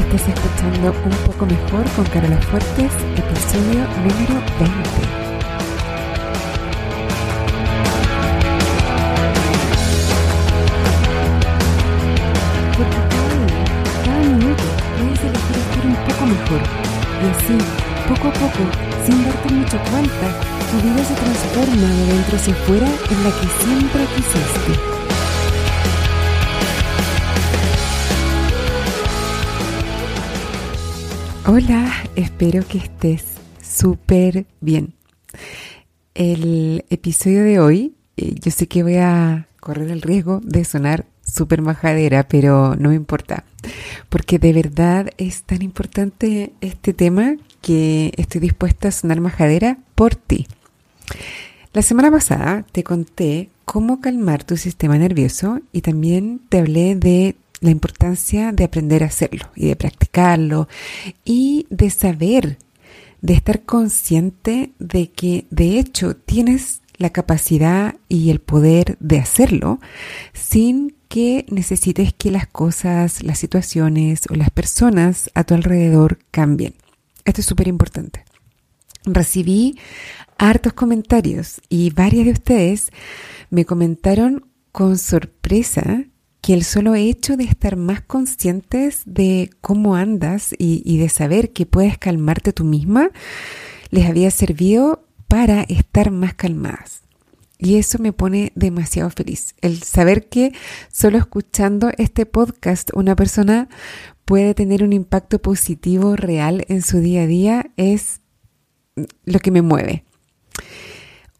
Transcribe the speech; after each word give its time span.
Estás 0.00 0.28
escuchando 0.28 0.94
Un 1.04 1.16
poco 1.26 1.44
mejor 1.44 1.84
con 1.94 2.04
Carola 2.06 2.40
Fuertes, 2.40 2.92
episodio 3.16 3.84
número 4.00 4.34
20. 4.58 4.70
Porque 12.76 13.00
cada 13.12 13.34
día, 13.44 13.64
cada 14.04 14.20
minuto, 14.20 14.64
puedes 14.96 15.20
elegir 15.20 15.56
estar 15.58 15.84
un 15.86 15.96
poco 16.08 16.26
mejor. 16.26 16.62
Y 17.20 17.26
así, 17.30 17.58
poco 18.08 18.28
a 18.28 18.32
poco, 18.32 18.62
sin 19.04 19.22
darte 19.22 19.52
mucho 19.52 19.78
cuenta, 19.90 20.26
tu 20.70 20.76
vida 20.80 21.04
se 21.04 21.14
transforma 21.14 21.88
de 21.88 22.06
dentro 22.06 22.36
hacia 22.36 22.54
afuera 22.54 22.86
en 22.86 23.22
la 23.22 23.30
que 23.30 23.46
siempre 23.62 24.02
quisiste. 24.16 24.89
Hola, 31.52 31.92
espero 32.14 32.64
que 32.64 32.78
estés 32.78 33.24
súper 33.60 34.46
bien. 34.60 34.94
El 36.14 36.84
episodio 36.90 37.42
de 37.42 37.58
hoy, 37.58 37.96
eh, 38.16 38.36
yo 38.40 38.52
sé 38.52 38.68
que 38.68 38.84
voy 38.84 38.98
a 38.98 39.48
correr 39.58 39.90
el 39.90 40.00
riesgo 40.00 40.40
de 40.44 40.64
sonar 40.64 41.06
súper 41.26 41.60
majadera, 41.60 42.28
pero 42.28 42.76
no 42.76 42.90
me 42.90 42.94
importa, 42.94 43.42
porque 44.08 44.38
de 44.38 44.52
verdad 44.52 45.10
es 45.18 45.42
tan 45.42 45.62
importante 45.62 46.52
este 46.60 46.94
tema 46.94 47.34
que 47.60 48.12
estoy 48.16 48.40
dispuesta 48.40 48.86
a 48.86 48.92
sonar 48.92 49.20
majadera 49.20 49.78
por 49.96 50.14
ti. 50.14 50.46
La 51.72 51.82
semana 51.82 52.12
pasada 52.12 52.64
te 52.70 52.84
conté 52.84 53.50
cómo 53.64 54.00
calmar 54.00 54.44
tu 54.44 54.56
sistema 54.56 54.96
nervioso 54.98 55.58
y 55.72 55.80
también 55.80 56.42
te 56.48 56.60
hablé 56.60 56.94
de 56.94 57.34
la 57.60 57.70
importancia 57.70 58.52
de 58.52 58.64
aprender 58.64 59.02
a 59.02 59.06
hacerlo 59.06 59.50
y 59.54 59.68
de 59.68 59.76
practicarlo 59.76 60.68
y 61.24 61.66
de 61.70 61.90
saber, 61.90 62.58
de 63.20 63.34
estar 63.34 63.62
consciente 63.62 64.72
de 64.78 65.10
que 65.10 65.46
de 65.50 65.78
hecho 65.78 66.16
tienes 66.16 66.80
la 66.96 67.10
capacidad 67.10 67.96
y 68.08 68.30
el 68.30 68.40
poder 68.40 68.96
de 69.00 69.18
hacerlo 69.18 69.80
sin 70.32 70.94
que 71.08 71.46
necesites 71.48 72.12
que 72.12 72.30
las 72.30 72.46
cosas, 72.46 73.22
las 73.22 73.38
situaciones 73.38 74.22
o 74.30 74.34
las 74.34 74.50
personas 74.50 75.30
a 75.34 75.44
tu 75.44 75.54
alrededor 75.54 76.18
cambien. 76.30 76.74
Esto 77.24 77.40
es 77.40 77.46
súper 77.46 77.68
importante. 77.68 78.24
Recibí 79.04 79.78
hartos 80.38 80.72
comentarios 80.74 81.60
y 81.68 81.90
varias 81.90 82.26
de 82.26 82.32
ustedes 82.32 82.90
me 83.50 83.64
comentaron 83.64 84.46
con 84.72 84.98
sorpresa 84.98 86.04
que 86.40 86.54
el 86.54 86.64
solo 86.64 86.94
hecho 86.94 87.36
de 87.36 87.44
estar 87.44 87.76
más 87.76 88.00
conscientes 88.00 89.02
de 89.04 89.50
cómo 89.60 89.94
andas 89.94 90.54
y, 90.58 90.98
de 90.98 91.08
saber 91.08 91.52
que 91.52 91.66
puedes 91.66 91.98
calmarte 91.98 92.52
tú 92.52 92.64
misma, 92.64 93.10
les 93.90 94.06
había 94.08 94.30
servido 94.30 95.06
para 95.28 95.62
estar 95.62 96.10
más 96.10 96.34
calmadas. 96.34 97.02
Y 97.58 97.76
eso 97.76 97.98
me 97.98 98.14
pone 98.14 98.52
demasiado 98.54 99.10
feliz. 99.10 99.54
El 99.60 99.82
saber 99.82 100.28
que 100.28 100.52
solo 100.90 101.18
escuchando 101.18 101.90
este 101.98 102.24
podcast 102.24 102.90
una 102.94 103.14
persona 103.14 103.68
puede 104.24 104.54
tener 104.54 104.82
un 104.82 104.94
impacto 104.94 105.40
positivo 105.40 106.16
real 106.16 106.64
en 106.68 106.80
su 106.80 107.00
día 107.00 107.22
a 107.22 107.26
día 107.26 107.70
es 107.76 108.20
lo 109.24 109.40
que 109.40 109.50
me 109.50 109.60
mueve. 109.60 110.04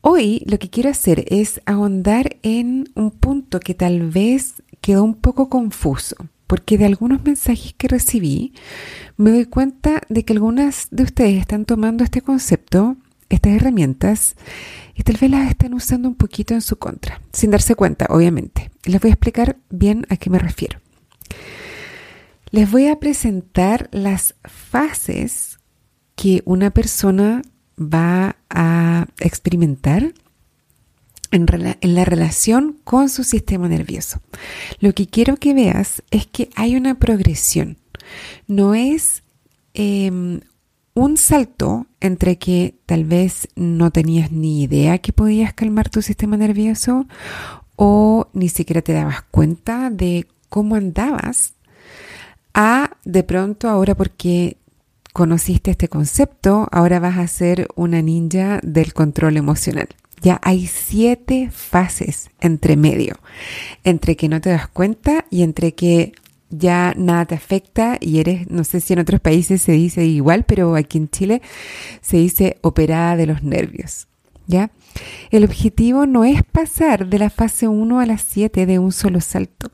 Hoy 0.03 0.43
lo 0.47 0.59
que 0.59 0.71
quiero 0.71 0.91
hacer 0.91 1.25
es 1.28 1.61
ahondar 1.67 2.37
en 2.43 2.91
un 2.95 3.11
punto 3.11 3.61
que 3.61 3.75
tal 3.75 4.11
vez 4.11 4.62
quedó 4.91 5.05
un 5.05 5.14
poco 5.14 5.48
confuso, 5.48 6.16
porque 6.48 6.77
de 6.77 6.84
algunos 6.84 7.22
mensajes 7.22 7.74
que 7.74 7.86
recibí 7.86 8.55
me 9.16 9.30
doy 9.30 9.44
cuenta 9.44 10.00
de 10.08 10.24
que 10.24 10.32
algunas 10.32 10.88
de 10.91 11.05
ustedes 11.05 11.38
están 11.38 11.64
tomando 11.64 12.02
este 12.02 12.22
concepto, 12.22 12.97
estas 13.28 13.52
herramientas, 13.52 14.34
y 14.97 15.04
tal 15.04 15.16
vez 15.16 15.31
las 15.31 15.48
están 15.48 15.75
usando 15.75 16.09
un 16.09 16.16
poquito 16.16 16.54
en 16.54 16.60
su 16.60 16.76
contra, 16.76 17.22
sin 17.32 17.53
darse 17.53 17.76
cuenta, 17.76 18.06
obviamente. 18.09 18.72
Les 18.82 19.00
voy 19.00 19.10
a 19.10 19.15
explicar 19.15 19.59
bien 19.70 20.09
a 20.09 20.16
qué 20.16 20.28
me 20.28 20.41
refiero. 20.41 20.81
Les 22.50 22.69
voy 22.69 22.88
a 22.88 22.98
presentar 22.98 23.88
las 23.92 24.34
fases 24.42 25.60
que 26.16 26.42
una 26.47 26.70
persona 26.72 27.42
va 27.78 28.38
a 28.50 29.06
experimentar 29.20 30.15
en, 31.30 31.46
la 31.94 32.04
relación 32.04 32.78
con 32.84 33.08
su 33.08 33.24
sistema 33.24 33.68
nervioso. 33.68 34.20
Lo 34.80 34.92
que 34.92 35.06
quiero 35.06 35.36
que 35.36 35.54
veas 35.54 36.02
es 36.10 36.26
que 36.26 36.50
hay 36.56 36.76
una 36.76 36.98
progresión. 36.98 37.78
No 38.46 38.74
es 38.74 39.22
em, 39.74 40.41
un 40.94 41.16
salto 41.16 41.86
entre 42.00 42.38
que 42.38 42.74
tal 42.86 43.04
vez 43.04 43.48
no 43.54 43.91
tenías 43.91 44.32
ni 44.32 44.62
idea 44.62 44.98
que 44.98 45.12
podías 45.12 45.54
calmar 45.54 45.88
tu 45.88 46.02
sistema 46.02 46.36
nervioso 46.36 47.06
o 47.76 48.28
ni 48.32 48.48
siquiera 48.48 48.82
te 48.82 48.92
dabas 48.92 49.22
cuenta 49.22 49.91
de 49.91 50.26
cómo 50.48 50.74
andabas 50.74 51.54
a 52.52 52.91
de 53.04 53.22
pronto 53.22 53.68
ahora 53.68 53.94
porque 53.94 54.58
conociste 55.12 55.70
este 55.70 55.88
concepto, 55.88 56.68
ahora 56.72 57.00
vas 57.00 57.18
a 57.18 57.26
ser 57.26 57.68
una 57.74 58.02
ninja 58.02 58.60
del 58.62 58.92
control 58.92 59.36
emocional. 59.36 59.88
Ya 60.20 60.41
hay 60.42 60.66
siete 60.66 61.50
fases 61.50 62.31
entre 62.41 62.76
medio, 62.76 63.19
entre 63.84 64.16
que 64.16 64.28
no 64.28 64.41
te 64.41 64.50
das 64.50 64.69
cuenta 64.69 65.25
y 65.31 65.42
entre 65.42 65.72
que 65.75 66.12
ya 66.50 66.94
nada 66.97 67.26
te 67.26 67.34
afecta 67.36 67.97
y 68.00 68.19
eres, 68.19 68.50
no 68.50 68.64
sé 68.64 68.80
si 68.80 68.92
en 68.92 68.98
otros 68.98 69.20
países 69.20 69.62
se 69.62 69.72
dice 69.72 70.04
igual, 70.04 70.44
pero 70.44 70.75
aquí 70.75 70.98
en 70.98 71.09
Chile 71.09 71.42
se 72.03 72.19
dice 72.19 72.59
operada 72.60 73.16
de 73.16 73.26
los 73.26 73.42
nervios. 73.42 74.09
¿Ya? 74.47 74.72
El 75.30 75.44
objetivo 75.44 76.06
no 76.06 76.25
es 76.25 76.42
pasar 76.42 77.06
de 77.06 77.20
la 77.20 77.30
fase 77.30 77.69
1 77.69 78.00
a 78.00 78.06
la 78.06 78.19
7 78.19 78.66
de 78.66 78.78
un 78.80 78.91
solo 78.91 79.20
salto. 79.20 79.70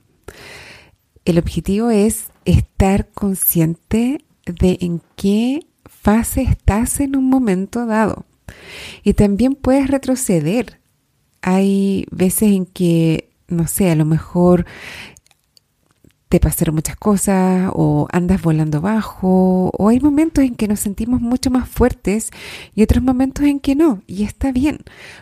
El 1.24 1.38
objetivo 1.38 1.88
es 1.88 2.26
estar 2.44 3.08
consciente 3.08 4.22
de 4.44 4.76
en 4.82 5.00
qué 5.16 5.66
fase 5.86 6.42
estás 6.42 7.00
en 7.00 7.16
un 7.16 7.30
momento 7.30 7.86
dado. 7.86 8.25
Y 9.02 9.14
también 9.14 9.54
puedes 9.54 9.88
retroceder. 9.88 10.80
Hay 11.42 12.06
veces 12.10 12.52
en 12.52 12.66
que, 12.66 13.30
no 13.48 13.66
sé, 13.66 13.90
a 13.90 13.94
lo 13.94 14.04
mejor 14.04 14.66
te 16.28 16.40
pasaron 16.40 16.74
muchas 16.74 16.96
cosas 16.96 17.70
o 17.72 18.08
andas 18.10 18.42
volando 18.42 18.80
bajo 18.80 19.70
o 19.72 19.88
hay 19.88 20.00
momentos 20.00 20.44
en 20.44 20.56
que 20.56 20.66
nos 20.66 20.80
sentimos 20.80 21.20
mucho 21.20 21.50
más 21.50 21.68
fuertes 21.68 22.30
y 22.74 22.82
otros 22.82 23.02
momentos 23.02 23.44
en 23.44 23.60
que 23.60 23.76
no 23.76 24.02
y 24.06 24.24
está 24.24 24.50
bien. 24.50 24.78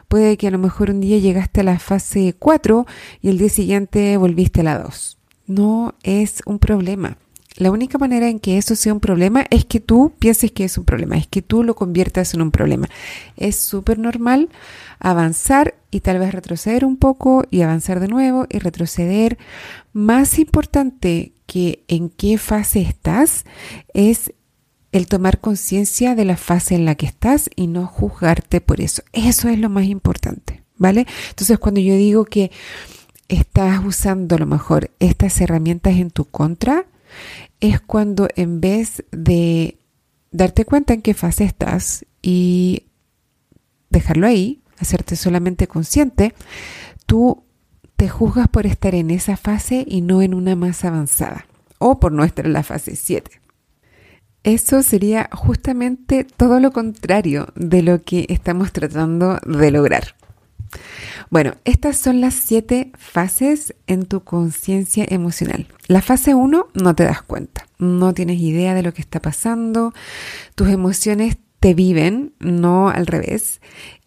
Puede 0.09 0.37
que 0.37 0.49
a 0.49 0.51
lo 0.51 0.59
mejor 0.59 0.91
un 0.91 1.01
día 1.01 1.19
llegaste 1.19 1.61
a 1.61 1.65
la 1.65 1.79
fase 1.79 2.35
4 2.39 2.87
y 3.21 3.29
el 3.29 3.39
día 3.39 3.51
siguiente 3.51 4.17
volviste 4.17 4.61
a 4.61 4.65
la 4.65 4.79
2. 4.79 5.19
No 5.47 5.95
es 6.03 6.41
un 6.47 6.59
problema. 6.59 7.19
La 7.57 7.71
única 7.71 7.99
manera 7.99 8.29
en 8.29 8.41
que 8.41 8.59
eso 8.59 8.75
sea 8.75 8.93
un 8.93 8.99
problema 8.99 9.45
es 9.51 9.65
que 9.65 9.79
tú 9.79 10.13
pienses 10.19 10.51
que 10.51 10.65
es 10.65 10.77
un 10.77 10.85
problema, 10.85 11.17
es 11.17 11.29
que 11.29 11.41
tú 11.41 11.63
lo 11.63 11.77
conviertas 11.77 12.35
en 12.35 12.43
un 12.43 12.51
problema. 12.51 12.89
Es 13.37 13.55
súper 13.57 13.99
normal 13.99 14.49
avanzar 14.99 15.75
y 15.93 16.01
tal 16.01 16.19
vez 16.19 16.33
retroceder 16.33 16.85
un 16.85 16.97
poco 16.97 17.45
y 17.53 17.63
avanzar 17.63 18.01
de 18.01 18.09
nuevo 18.09 18.47
y 18.51 18.59
retroceder. 18.59 19.39
Más 19.93 20.41
importante 20.41 21.33
que 21.47 21.85
en 21.87 22.09
qué 22.09 22.39
fase 22.39 22.81
estás 22.81 23.45
es 23.93 24.33
el 24.91 25.07
tomar 25.07 25.41
conciencia 25.41 26.17
de 26.17 26.25
la 26.25 26.37
fase 26.37 26.75
en 26.75 26.85
la 26.85 26.97
que 26.97 27.07
estás 27.07 27.51
y 27.55 27.69
no 27.69 27.87
juzgarte 27.87 28.61
por 28.61 28.81
eso. 28.81 29.03
Eso 29.13 29.49
es 29.49 29.61
lo 29.61 29.69
más 29.69 29.85
importante, 29.85 30.65
¿vale? 30.77 31.07
Entonces 31.31 31.59
cuando 31.61 31.81
yo 31.81 31.95
digo 31.95 32.25
que 32.25 32.51
estás 33.29 33.85
usando 33.85 34.35
a 34.35 34.39
lo 34.39 34.47
mejor 34.47 34.91
estas 34.99 35.41
herramientas 35.41 35.95
en 35.95 36.11
tu 36.11 36.25
contra, 36.25 36.87
es 37.61 37.81
cuando 37.81 38.29
en 38.37 38.61
vez 38.61 39.05
de 39.11 39.79
darte 40.31 40.65
cuenta 40.65 40.95
en 40.95 41.03
qué 41.03 41.15
fase 41.15 41.45
estás 41.45 42.05
y 42.23 42.87
dejarlo 43.91 44.27
ahí, 44.27 44.63
hacerte 44.79 45.17
solamente 45.17 45.69
consciente, 45.69 46.35
tú 47.07 47.45
te 47.97 48.09
juzgas 48.09 48.49
por 48.49 48.67
estar 48.67 48.95
en 48.95 49.11
esa 49.11 49.37
fase 49.37 49.85
y 49.87 50.01
no 50.01 50.23
en 50.23 50.35
una 50.35 50.57
más 50.57 50.85
avanzada 50.85 51.47
o 51.79 52.01
por 52.01 52.13
no 52.13 52.25
estar 52.25 52.47
en 52.47 52.53
la 52.53 52.63
fase 52.63 52.97
7. 52.97 53.41
Eso 54.43 54.83
sería 54.83 55.31
justamente 55.33 56.25
todo 56.25 56.61
lo 56.61 56.71
contrario 56.71 57.47
de 57.55 57.83
lo 57.83 58.03
que 58.03 58.27
estamos 58.29 58.73
tratando 58.73 59.39
de 59.47 59.71
lograr. 59.71 60.17
Bueno, 61.31 61.55
estas 61.65 61.97
son 61.97 62.21
las 62.21 62.35
siete 62.35 62.93
fases 62.99 63.75
en 63.87 64.07
tu 64.07 64.25
conciencia 64.25 65.07
emocional. 65.09 65.67
La 65.87 66.03
fase 66.03 66.35
1 66.35 66.69
no 66.75 66.95
te 66.95 67.05
das 67.05 67.23
cuenta, 67.23 67.67
no 67.79 68.15
tienes 68.15 68.41
idea 68.41 68.75
de 68.75 68.83
lo 68.83 68.95
que 68.95 69.03
está 69.03 69.21
pasando, 69.21 69.93
tus 70.55 70.69
emociones 70.69 71.37
te 71.61 71.75
viven, 71.75 72.35
no 72.41 72.89
al 72.91 73.07
revés. 73.07 73.61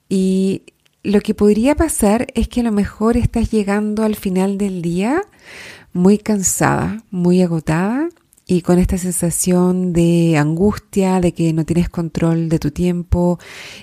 Y 0.10 0.64
lo 1.04 1.22
que 1.22 1.34
podría 1.34 1.76
pasar 1.76 2.28
es 2.36 2.48
que 2.48 2.62
a 2.62 2.64
lo 2.64 2.72
mejor 2.72 3.18
estás 3.18 3.50
llegando 3.52 4.04
al 4.04 4.16
final 4.16 4.58
del 4.58 4.82
día 4.82 5.22
muy 5.94 6.18
cansada, 6.18 7.04
muy 7.10 7.42
agotada 7.42 8.10
y 8.46 8.62
con 8.62 8.80
esta 8.80 8.98
sensación 8.98 9.92
de 9.92 10.38
angustia, 10.38 11.20
de 11.20 11.34
que 11.34 11.52
no 11.52 11.66
tienes 11.66 11.90
control 11.90 12.48
de 12.48 12.60
tu 12.60 12.72
tiempo 12.72 13.40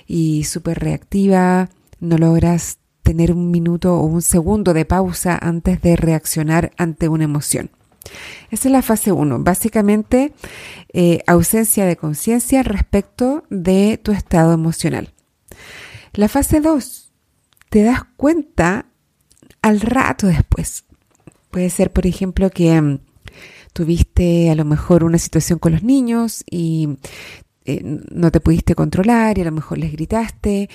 y 0.07 0.43
súper 0.45 0.79
reactiva, 0.79 1.69
no 1.99 2.17
logras 2.17 2.79
tener 3.03 3.31
un 3.31 3.51
minuto 3.51 3.95
o 3.95 4.05
un 4.05 4.21
segundo 4.21 4.73
de 4.73 4.85
pausa 4.85 5.37
antes 5.39 5.81
de 5.81 5.95
reaccionar 5.95 6.71
ante 6.77 7.07
una 7.07 7.23
emoción. 7.23 7.69
Esa 8.51 8.67
es 8.67 8.71
la 8.71 8.81
fase 8.81 9.11
1, 9.11 9.39
básicamente 9.43 10.33
eh, 10.93 11.19
ausencia 11.27 11.85
de 11.85 11.97
conciencia 11.97 12.63
respecto 12.63 13.43
de 13.49 13.99
tu 14.01 14.11
estado 14.11 14.53
emocional. 14.53 15.13
La 16.13 16.27
fase 16.27 16.61
2, 16.61 17.11
te 17.69 17.83
das 17.83 18.03
cuenta 18.15 18.85
al 19.61 19.81
rato 19.81 20.27
después. 20.27 20.85
Puede 21.51 21.69
ser, 21.69 21.91
por 21.91 22.05
ejemplo, 22.05 22.49
que 22.49 22.79
mm, 22.79 22.99
tuviste 23.73 24.49
a 24.49 24.55
lo 24.55 24.65
mejor 24.65 25.03
una 25.03 25.17
situación 25.17 25.59
con 25.59 25.73
los 25.73 25.83
niños 25.83 26.43
y 26.49 26.97
eh, 27.65 27.81
no 27.83 28.31
te 28.31 28.39
pudiste 28.39 28.75
controlar 28.75 29.37
y 29.37 29.41
a 29.41 29.45
lo 29.45 29.51
mejor 29.51 29.77
les 29.79 29.91
gritaste 29.91 30.69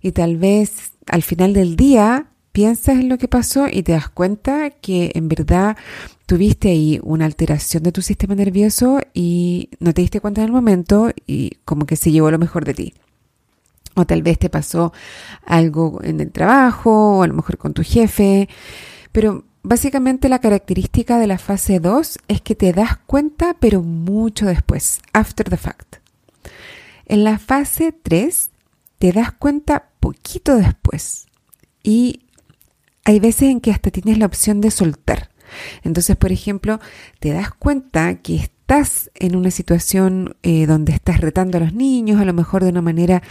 y 0.00 0.12
tal 0.12 0.36
vez 0.36 0.92
al 1.08 1.22
final 1.22 1.52
del 1.52 1.76
día 1.76 2.28
piensas 2.52 2.96
en 2.96 3.08
lo 3.08 3.18
que 3.18 3.28
pasó 3.28 3.66
y 3.70 3.82
te 3.82 3.92
das 3.92 4.08
cuenta 4.08 4.70
que 4.70 5.12
en 5.14 5.28
verdad 5.28 5.76
tuviste 6.24 6.70
ahí 6.70 6.98
una 7.02 7.26
alteración 7.26 7.82
de 7.82 7.92
tu 7.92 8.00
sistema 8.00 8.34
nervioso 8.34 9.00
y 9.12 9.68
no 9.78 9.92
te 9.92 10.00
diste 10.00 10.20
cuenta 10.20 10.40
en 10.40 10.46
el 10.46 10.52
momento 10.52 11.10
y 11.26 11.58
como 11.64 11.84
que 11.84 11.96
se 11.96 12.10
llevó 12.10 12.30
lo 12.30 12.38
mejor 12.38 12.64
de 12.64 12.72
ti. 12.72 12.94
O 13.94 14.06
tal 14.06 14.22
vez 14.22 14.38
te 14.38 14.48
pasó 14.48 14.92
algo 15.44 16.00
en 16.02 16.20
el 16.20 16.32
trabajo 16.32 17.18
o 17.18 17.22
a 17.22 17.26
lo 17.26 17.34
mejor 17.34 17.58
con 17.58 17.74
tu 17.74 17.82
jefe. 17.82 18.48
Pero 19.12 19.44
básicamente 19.62 20.28
la 20.28 20.38
característica 20.38 21.18
de 21.18 21.26
la 21.26 21.38
fase 21.38 21.78
2 21.78 22.18
es 22.28 22.40
que 22.40 22.54
te 22.54 22.72
das 22.72 22.96
cuenta 23.06 23.54
pero 23.60 23.82
mucho 23.82 24.46
después, 24.46 25.00
after 25.12 25.48
the 25.48 25.56
fact. 25.56 26.05
En 27.06 27.24
la 27.24 27.38
fase 27.38 27.92
3 27.92 28.50
te 28.98 29.12
das 29.12 29.32
cuenta 29.32 29.90
poquito 30.00 30.56
después. 30.56 31.26
Y 31.82 32.20
hay 33.04 33.20
veces 33.20 33.50
en 33.50 33.60
que 33.60 33.70
hasta 33.70 33.90
tienes 33.90 34.18
la 34.18 34.26
opción 34.26 34.60
de 34.60 34.70
soltar. 34.70 35.30
Entonces, 35.84 36.16
por 36.16 36.32
ejemplo, 36.32 36.80
te 37.20 37.32
das 37.32 37.52
cuenta 37.52 38.16
que 38.16 38.36
estás 38.36 39.10
en 39.14 39.36
una 39.36 39.52
situación 39.52 40.36
eh, 40.42 40.66
donde 40.66 40.92
estás 40.92 41.20
retando 41.20 41.58
a 41.58 41.60
los 41.60 41.72
niños, 41.72 42.20
a 42.20 42.24
lo 42.24 42.32
mejor 42.32 42.64
de 42.64 42.70
una 42.70 42.82
manera 42.82 43.22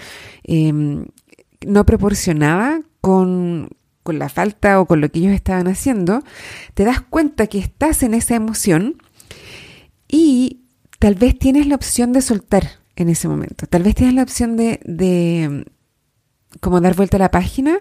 em, 0.43 1.05
no 1.65 1.85
proporcionada 1.85 2.79
con, 3.01 3.69
con 4.03 4.17
la 4.17 4.29
falta 4.29 4.79
o 4.79 4.85
con 4.85 5.01
lo 5.01 5.11
que 5.11 5.19
ellos 5.19 5.33
estaban 5.33 5.67
haciendo, 5.67 6.23
te 6.73 6.85
das 6.85 7.01
cuenta 7.01 7.47
que 7.47 7.59
estás 7.59 8.01
en 8.03 8.13
esa 8.13 8.35
emoción 8.35 9.01
y 10.07 10.61
tal 10.99 11.15
vez 11.15 11.37
tienes 11.37 11.67
la 11.67 11.75
opción 11.75 12.13
de 12.13 12.21
soltar 12.21 12.84
en 12.95 13.09
ese 13.09 13.27
momento. 13.27 13.67
Tal 13.67 13.83
vez 13.83 13.95
tienes 13.95 14.15
la 14.15 14.23
opción 14.23 14.57
de, 14.57 14.79
de 14.85 15.65
como 16.61 16.81
dar 16.81 16.95
vuelta 16.95 17.17
a 17.17 17.19
la 17.19 17.31
página 17.31 17.79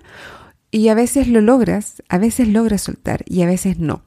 y 0.71 0.89
a 0.89 0.95
veces 0.95 1.29
lo 1.29 1.41
logras, 1.41 2.03
a 2.09 2.19
veces 2.19 2.49
logras 2.49 2.83
soltar 2.83 3.25
y 3.27 3.43
a 3.43 3.47
veces 3.47 3.79
no. 3.79 4.03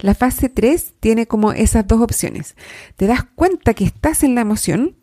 La 0.00 0.14
fase 0.14 0.48
3 0.48 0.94
tiene 0.98 1.26
como 1.26 1.52
esas 1.52 1.86
dos 1.86 2.00
opciones. 2.00 2.56
Te 2.96 3.06
das 3.06 3.24
cuenta 3.34 3.74
que 3.74 3.84
estás 3.84 4.22
en 4.22 4.34
la 4.34 4.40
emoción 4.40 4.96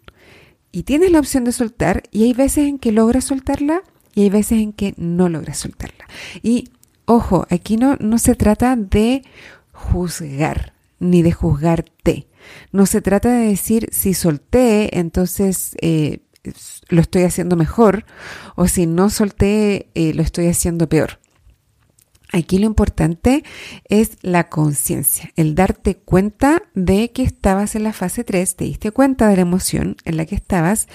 y 0.71 0.83
tienes 0.83 1.11
la 1.11 1.19
opción 1.19 1.45
de 1.45 1.53
soltar 1.53 2.03
y 2.11 2.23
hay 2.23 2.33
veces 2.33 2.67
en 2.67 2.79
que 2.79 2.91
logras 2.91 3.23
soltarla 3.23 3.81
y 4.13 4.23
hay 4.23 4.29
veces 4.29 4.59
en 4.59 4.73
que 4.73 4.93
no 4.97 5.29
logras 5.29 5.57
soltarla. 5.57 6.05
Y 6.43 6.69
ojo, 7.05 7.47
aquí 7.49 7.77
no, 7.77 7.95
no 7.99 8.17
se 8.17 8.35
trata 8.35 8.75
de 8.75 9.23
juzgar 9.71 10.73
ni 10.99 11.21
de 11.21 11.31
juzgarte. 11.31 12.27
No 12.71 12.85
se 12.85 13.01
trata 13.01 13.29
de 13.29 13.47
decir 13.47 13.89
si 13.91 14.13
solté, 14.13 14.97
entonces 14.97 15.75
eh, 15.81 16.19
lo 16.89 17.01
estoy 17.01 17.23
haciendo 17.23 17.55
mejor 17.55 18.05
o 18.55 18.67
si 18.67 18.85
no 18.85 19.09
solté, 19.09 19.89
eh, 19.95 20.13
lo 20.13 20.21
estoy 20.21 20.47
haciendo 20.47 20.87
peor. 20.89 21.19
Aquí 22.31 22.57
lo 22.57 22.65
importante 22.65 23.43
es 23.87 24.17
la 24.21 24.49
conciencia, 24.49 25.31
el 25.35 25.55
darte 25.55 25.95
cuenta 25.95 26.63
de 26.73 27.11
que 27.11 27.23
estabas 27.23 27.75
en 27.75 27.83
la 27.83 27.93
fase 27.93 28.23
3, 28.23 28.55
te 28.55 28.65
diste 28.65 28.91
cuenta 28.91 29.27
de 29.29 29.35
la 29.35 29.43
emoción 29.43 29.95
en 30.05 30.17
la 30.17 30.25
que 30.25 30.35
estabas 30.35 30.87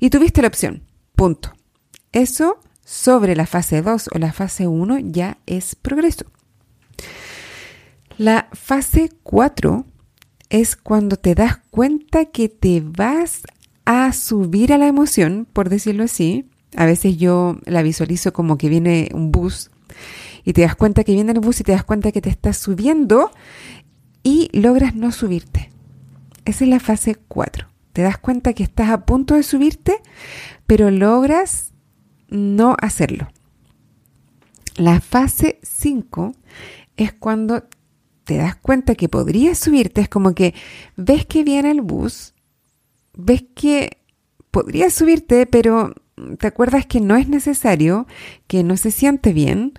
y 0.00 0.10
tuviste 0.10 0.42
la 0.42 0.48
opción. 0.48 0.82
Punto. 1.14 1.52
Eso 2.10 2.58
sobre 2.84 3.36
la 3.36 3.46
fase 3.46 3.82
2 3.82 4.10
o 4.14 4.18
la 4.18 4.32
fase 4.32 4.66
1 4.66 4.98
ya 4.98 5.38
es 5.46 5.74
progreso. 5.74 6.24
La 8.16 8.48
fase 8.52 9.10
4 9.22 9.84
es 10.50 10.76
cuando 10.76 11.16
te 11.16 11.34
das 11.34 11.58
cuenta 11.70 12.26
que 12.26 12.48
te 12.48 12.82
vas 12.84 13.42
a 13.84 14.12
subir 14.12 14.72
a 14.72 14.78
la 14.78 14.86
emoción, 14.86 15.46
por 15.52 15.68
decirlo 15.68 16.04
así. 16.04 16.48
A 16.76 16.86
veces 16.86 17.16
yo 17.16 17.58
la 17.64 17.82
visualizo 17.82 18.32
como 18.32 18.58
que 18.58 18.68
viene 18.68 19.08
un 19.14 19.32
bus 19.32 19.70
y 20.44 20.52
te 20.52 20.62
das 20.62 20.76
cuenta 20.76 21.04
que 21.04 21.12
viene 21.12 21.32
el 21.32 21.40
bus 21.40 21.60
y 21.60 21.64
te 21.64 21.72
das 21.72 21.84
cuenta 21.84 22.12
que 22.12 22.20
te 22.20 22.30
estás 22.30 22.58
subiendo 22.58 23.30
y 24.22 24.50
logras 24.52 24.94
no 24.94 25.12
subirte. 25.12 25.70
Esa 26.44 26.64
es 26.64 26.70
la 26.70 26.80
fase 26.80 27.14
4. 27.14 27.68
Te 27.92 28.02
das 28.02 28.18
cuenta 28.18 28.52
que 28.52 28.62
estás 28.62 28.90
a 28.90 29.04
punto 29.04 29.34
de 29.34 29.42
subirte, 29.42 29.96
pero 30.66 30.90
logras 30.90 31.72
no 32.28 32.76
hacerlo. 32.80 33.28
La 34.76 35.00
fase 35.00 35.58
5 35.62 36.32
es 36.96 37.12
cuando 37.12 37.64
te 38.28 38.36
das 38.36 38.56
cuenta 38.56 38.94
que 38.94 39.08
podrías 39.08 39.58
subirte, 39.58 40.02
es 40.02 40.08
como 40.10 40.34
que 40.34 40.52
ves 40.96 41.24
que 41.24 41.44
viene 41.44 41.70
el 41.70 41.80
bus, 41.80 42.34
ves 43.16 43.42
que 43.54 44.02
podrías 44.50 44.92
subirte, 44.92 45.46
pero 45.46 45.94
te 46.38 46.46
acuerdas 46.46 46.84
que 46.84 47.00
no 47.00 47.16
es 47.16 47.26
necesario, 47.26 48.06
que 48.46 48.62
no 48.64 48.76
se 48.76 48.90
siente 48.90 49.32
bien, 49.32 49.72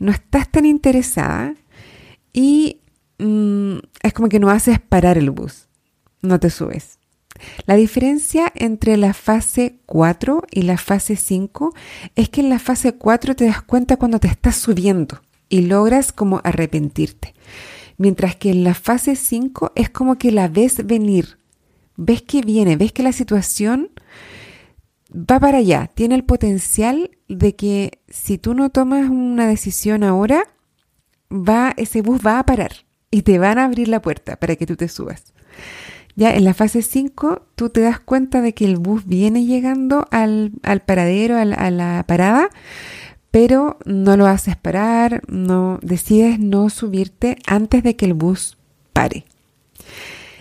no 0.00 0.10
estás 0.10 0.50
tan 0.50 0.66
interesada 0.66 1.54
y 2.32 2.80
mm, 3.20 3.76
es 4.02 4.12
como 4.12 4.28
que 4.28 4.40
no 4.40 4.50
haces 4.50 4.80
parar 4.80 5.16
el 5.16 5.30
bus, 5.30 5.68
no 6.20 6.40
te 6.40 6.50
subes. 6.50 6.98
La 7.64 7.76
diferencia 7.76 8.50
entre 8.56 8.96
la 8.96 9.14
fase 9.14 9.78
4 9.86 10.42
y 10.50 10.62
la 10.62 10.78
fase 10.78 11.14
5 11.14 11.72
es 12.16 12.28
que 12.28 12.40
en 12.40 12.50
la 12.50 12.58
fase 12.58 12.94
4 12.94 13.36
te 13.36 13.44
das 13.44 13.62
cuenta 13.62 13.98
cuando 13.98 14.18
te 14.18 14.26
estás 14.26 14.56
subiendo 14.56 15.20
y 15.48 15.60
logras 15.60 16.12
como 16.12 16.40
arrepentirte. 16.42 17.34
Mientras 17.96 18.36
que 18.36 18.50
en 18.50 18.64
la 18.64 18.74
fase 18.74 19.16
5 19.16 19.72
es 19.74 19.90
como 19.90 20.16
que 20.16 20.32
la 20.32 20.48
ves 20.48 20.86
venir, 20.86 21.38
ves 21.96 22.22
que 22.22 22.42
viene, 22.42 22.76
ves 22.76 22.92
que 22.92 23.02
la 23.02 23.12
situación 23.12 23.90
va 25.14 25.38
para 25.38 25.58
allá, 25.58 25.90
tiene 25.94 26.16
el 26.16 26.24
potencial 26.24 27.10
de 27.28 27.54
que 27.54 28.00
si 28.08 28.38
tú 28.38 28.54
no 28.54 28.70
tomas 28.70 29.08
una 29.08 29.46
decisión 29.46 30.02
ahora, 30.02 30.44
va, 31.30 31.72
ese 31.76 32.02
bus 32.02 32.20
va 32.24 32.38
a 32.38 32.46
parar 32.46 32.72
y 33.10 33.22
te 33.22 33.38
van 33.38 33.58
a 33.58 33.64
abrir 33.64 33.88
la 33.88 34.02
puerta 34.02 34.36
para 34.36 34.56
que 34.56 34.66
tú 34.66 34.76
te 34.76 34.88
subas. 34.88 35.32
Ya 36.16 36.34
en 36.34 36.44
la 36.44 36.54
fase 36.54 36.82
5 36.82 37.42
tú 37.54 37.70
te 37.70 37.80
das 37.80 38.00
cuenta 38.00 38.40
de 38.40 38.54
que 38.54 38.64
el 38.64 38.76
bus 38.76 39.06
viene 39.06 39.44
llegando 39.44 40.06
al, 40.10 40.52
paradero, 40.86 41.36
a 41.36 41.44
la 41.44 42.04
parada, 42.06 42.50
pero 43.34 43.78
no 43.84 44.16
lo 44.16 44.28
haces 44.28 44.56
parar, 44.56 45.22
no 45.26 45.80
decides 45.82 46.38
no 46.38 46.70
subirte 46.70 47.36
antes 47.48 47.82
de 47.82 47.96
que 47.96 48.04
el 48.04 48.14
bus 48.14 48.56
pare. 48.92 49.24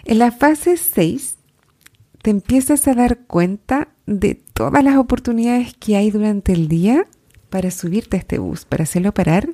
En 0.06 0.20
la 0.20 0.32
fase 0.32 0.78
6 0.78 1.38
te 2.22 2.30
empiezas 2.30 2.88
a 2.88 2.94
dar 2.94 3.22
cuenta 3.26 3.88
de 4.06 4.36
todas 4.36 4.84
las 4.84 4.98
oportunidades 4.98 5.74
que 5.74 5.96
hay 5.96 6.12
durante 6.12 6.54
el 6.54 6.68
día 6.68 7.08
para 7.50 7.72
subirte 7.72 8.18
a 8.18 8.20
este 8.20 8.38
bus, 8.38 8.64
para 8.64 8.84
hacerlo 8.84 9.12
parar, 9.12 9.50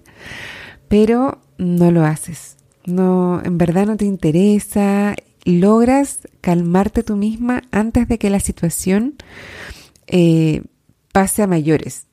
pero 0.89 1.39
no 1.58 1.91
lo 1.91 2.03
haces. 2.03 2.58
No, 2.86 3.41
en 3.41 3.58
verdad 3.58 3.86
no 3.86 3.96
te 3.96 4.03
interesa, 4.03 5.15
logras 5.46 6.27
calmarte 6.41 7.03
tú 7.03 7.15
misma 7.15 7.62
antes 7.72 8.05
de 8.10 8.17
que 8.17 8.29
la 8.29 8.41
situación 8.41 9.15
eh, 10.08 10.63
pase 11.13 11.41
a 11.41 11.48
mayores 11.48 12.08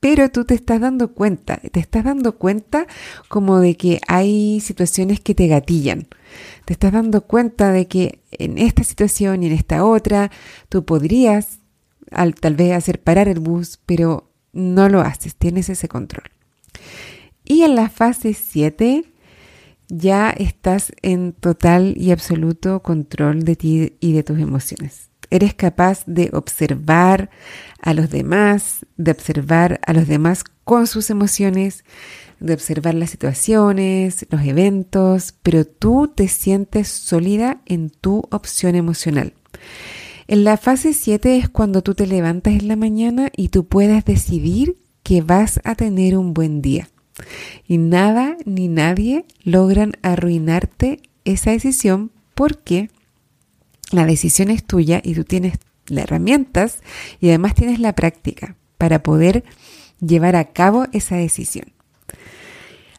pero 0.00 0.30
tú 0.30 0.44
te 0.44 0.54
estás 0.54 0.80
dando 0.80 1.12
cuenta, 1.12 1.58
te 1.58 1.78
estás 1.78 2.04
dando 2.04 2.36
cuenta 2.36 2.86
como 3.28 3.60
de 3.60 3.76
que 3.76 4.00
hay 4.08 4.60
situaciones 4.60 5.20
que 5.20 5.34
te 5.34 5.46
gatillan. 5.46 6.08
Te 6.64 6.72
estás 6.72 6.92
dando 6.92 7.20
cuenta 7.22 7.70
de 7.70 7.86
que 7.86 8.20
en 8.32 8.58
esta 8.58 8.82
situación 8.82 9.42
y 9.42 9.48
en 9.48 9.52
esta 9.52 9.84
otra 9.84 10.30
tú 10.68 10.84
podrías 10.84 11.60
al, 12.10 12.34
tal 12.34 12.56
vez 12.56 12.72
hacer 12.72 13.00
parar 13.00 13.28
el 13.28 13.40
bus, 13.40 13.78
pero 13.84 14.30
no 14.52 14.88
lo 14.88 15.00
haces, 15.00 15.36
tienes 15.36 15.68
ese 15.68 15.86
control. 15.86 16.24
Y 17.44 17.62
en 17.62 17.74
la 17.74 17.88
fase 17.88 18.32
7 18.34 19.04
ya 19.88 20.30
estás 20.30 20.92
en 21.02 21.32
total 21.32 21.94
y 21.96 22.12
absoluto 22.12 22.80
control 22.80 23.44
de 23.44 23.56
ti 23.56 23.96
y 24.00 24.12
de 24.12 24.22
tus 24.22 24.38
emociones. 24.38 25.09
Eres 25.30 25.54
capaz 25.54 26.02
de 26.06 26.30
observar 26.32 27.30
a 27.80 27.94
los 27.94 28.10
demás, 28.10 28.86
de 28.96 29.12
observar 29.12 29.80
a 29.86 29.92
los 29.92 30.08
demás 30.08 30.44
con 30.64 30.86
sus 30.86 31.10
emociones, 31.10 31.84
de 32.40 32.54
observar 32.54 32.94
las 32.94 33.10
situaciones, 33.10 34.26
los 34.30 34.42
eventos, 34.42 35.34
pero 35.42 35.64
tú 35.64 36.12
te 36.14 36.28
sientes 36.28 36.88
sólida 36.88 37.60
en 37.66 37.90
tu 37.90 38.24
opción 38.30 38.74
emocional. 38.74 39.34
En 40.26 40.44
la 40.44 40.56
fase 40.56 40.92
7 40.92 41.38
es 41.38 41.48
cuando 41.48 41.82
tú 41.82 41.94
te 41.94 42.06
levantas 42.06 42.54
en 42.54 42.68
la 42.68 42.76
mañana 42.76 43.30
y 43.36 43.48
tú 43.48 43.66
puedes 43.66 44.04
decidir 44.04 44.76
que 45.02 45.22
vas 45.22 45.60
a 45.64 45.74
tener 45.74 46.16
un 46.16 46.34
buen 46.34 46.62
día. 46.62 46.88
Y 47.66 47.78
nada 47.78 48.36
ni 48.44 48.68
nadie 48.68 49.24
logran 49.42 49.92
arruinarte 50.02 51.00
esa 51.24 51.50
decisión 51.50 52.12
porque 52.34 52.90
la 53.92 54.06
decisión 54.06 54.50
es 54.50 54.64
tuya 54.64 55.00
y 55.02 55.14
tú 55.14 55.24
tienes 55.24 55.58
las 55.86 56.04
herramientas 56.04 56.80
y 57.20 57.28
además 57.28 57.54
tienes 57.54 57.80
la 57.80 57.94
práctica 57.94 58.56
para 58.78 59.02
poder 59.02 59.44
llevar 60.00 60.36
a 60.36 60.52
cabo 60.52 60.86
esa 60.92 61.16
decisión. 61.16 61.72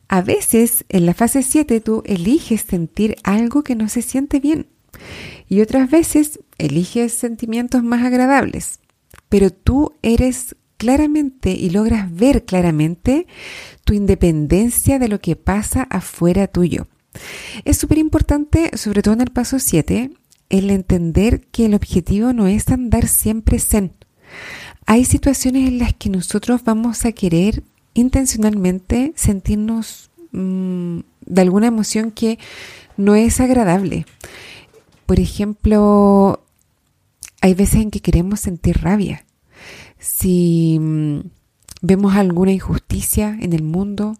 A 0.07 0.21
veces 0.21 0.85
en 0.89 1.05
la 1.05 1.13
fase 1.13 1.41
7 1.41 1.79
tú 1.79 2.03
eliges 2.05 2.61
sentir 2.61 3.15
algo 3.23 3.63
que 3.63 3.75
no 3.75 3.87
se 3.87 4.01
siente 4.01 4.39
bien 4.39 4.67
y 5.47 5.61
otras 5.61 5.89
veces 5.89 6.39
eliges 6.57 7.13
sentimientos 7.13 7.81
más 7.83 8.03
agradables, 8.03 8.79
pero 9.29 9.51
tú 9.51 9.93
eres 10.01 10.55
claramente 10.77 11.51
y 11.51 11.69
logras 11.69 12.13
ver 12.13 12.43
claramente 12.43 13.27
tu 13.83 13.93
independencia 13.93 14.99
de 14.99 15.07
lo 15.07 15.19
que 15.19 15.35
pasa 15.35 15.83
afuera 15.83 16.47
tuyo. 16.47 16.87
Es 17.65 17.77
súper 17.77 17.97
importante, 17.97 18.75
sobre 18.77 19.01
todo 19.01 19.13
en 19.13 19.21
el 19.21 19.31
paso 19.31 19.59
7, 19.59 20.11
el 20.51 20.69
entender 20.69 21.41
que 21.47 21.65
el 21.65 21.73
objetivo 21.73 22.33
no 22.33 22.45
es 22.45 22.69
andar 22.69 23.07
siempre 23.07 23.57
zen. 23.57 23.93
Hay 24.85 25.05
situaciones 25.05 25.67
en 25.67 25.79
las 25.79 25.93
que 25.93 26.09
nosotros 26.09 26.63
vamos 26.63 27.05
a 27.05 27.13
querer 27.13 27.63
intencionalmente 27.93 29.13
sentirnos 29.15 30.09
mm, 30.31 30.99
de 31.25 31.41
alguna 31.41 31.67
emoción 31.67 32.11
que 32.11 32.37
no 32.97 33.15
es 33.15 33.39
agradable. 33.39 34.05
Por 35.05 35.19
ejemplo, 35.19 36.41
hay 37.41 37.53
veces 37.53 37.81
en 37.81 37.91
que 37.91 38.01
queremos 38.01 38.41
sentir 38.41 38.81
rabia. 38.81 39.25
Si 39.99 40.77
mm, 40.79 41.19
vemos 41.81 42.15
alguna 42.15 42.51
injusticia 42.51 43.37
en 43.39 43.53
el 43.53 43.63
mundo, 43.63 44.17